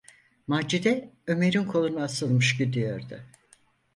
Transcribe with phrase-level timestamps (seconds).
[0.47, 3.17] Macide, Ömer’in koluna asılmış gidiyordu.